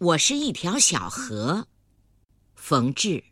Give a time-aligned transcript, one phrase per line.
[0.00, 1.66] 我是一条小河，
[2.54, 3.24] 冯至。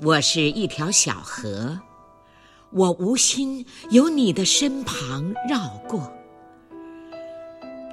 [0.00, 1.80] 我是一条小河，
[2.72, 6.12] 我无心由你的身旁绕过，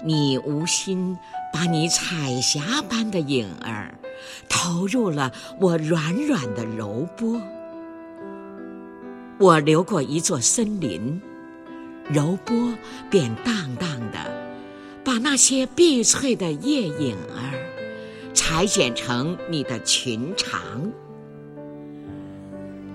[0.04, 1.18] 你无心
[1.54, 3.98] 把你彩霞般的影儿
[4.50, 5.32] 投入了
[5.62, 7.42] 我软软的柔波。
[9.40, 11.22] 我流过一座森林，
[12.12, 12.74] 柔波
[13.08, 14.18] 便荡荡的，
[15.04, 17.54] 把那些碧翠的叶影儿
[18.34, 20.92] 裁剪成你的裙长。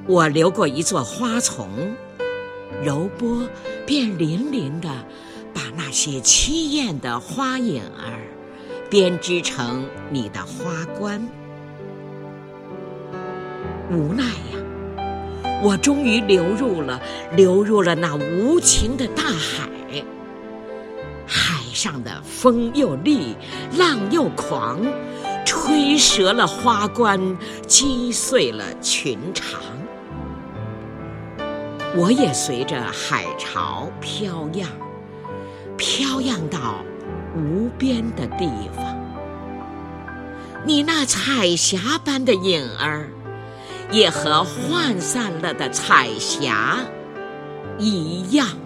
[0.08, 1.94] 我流过一座花丛，
[2.82, 3.48] 柔波
[3.86, 4.88] 便粼粼的，
[5.54, 8.18] 把那些凄艳的花影儿
[8.90, 11.24] 编织成你的花冠。
[13.92, 14.58] 无奈呀，
[15.62, 17.00] 我终于流入了，
[17.36, 19.70] 流入了那无情的大海。
[21.24, 23.36] 海上的风又厉，
[23.78, 24.80] 浪又狂，
[25.46, 29.60] 吹折了花冠，击碎了裙长。
[31.94, 34.68] 我也随着海潮飘漾，
[35.76, 36.84] 飘漾到
[37.36, 38.84] 无边的地方。
[40.64, 43.08] 你那彩霞般的影儿，
[43.92, 46.78] 也和涣散了的彩霞
[47.78, 48.61] 一样。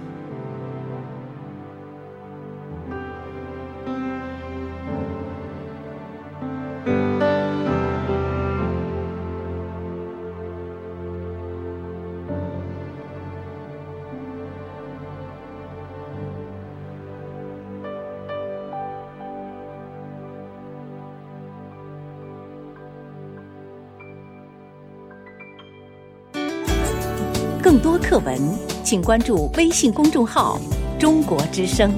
[27.76, 28.40] 更多课文，
[28.82, 30.58] 请关注微信公众号
[30.98, 31.92] “中国之声”。